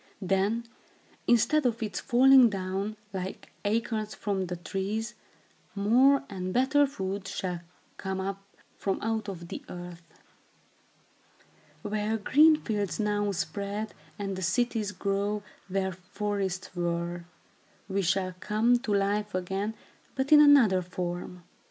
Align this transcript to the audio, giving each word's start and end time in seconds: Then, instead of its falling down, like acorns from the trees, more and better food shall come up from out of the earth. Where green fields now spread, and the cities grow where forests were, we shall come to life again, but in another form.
Then, 0.19 0.63
instead 1.27 1.63
of 1.63 1.83
its 1.83 1.99
falling 1.99 2.49
down, 2.49 2.97
like 3.13 3.51
acorns 3.63 4.15
from 4.15 4.47
the 4.47 4.55
trees, 4.55 5.13
more 5.75 6.23
and 6.27 6.51
better 6.51 6.87
food 6.87 7.27
shall 7.27 7.59
come 7.97 8.19
up 8.19 8.41
from 8.79 8.99
out 9.03 9.29
of 9.29 9.49
the 9.49 9.63
earth. 9.69 10.01
Where 11.83 12.17
green 12.17 12.55
fields 12.55 12.99
now 12.99 13.31
spread, 13.31 13.93
and 14.17 14.35
the 14.35 14.41
cities 14.41 14.91
grow 14.91 15.43
where 15.67 15.91
forests 15.91 16.75
were, 16.75 17.25
we 17.87 18.01
shall 18.01 18.33
come 18.39 18.79
to 18.79 18.91
life 18.95 19.35
again, 19.35 19.75
but 20.15 20.31
in 20.31 20.41
another 20.41 20.81
form. 20.81 21.43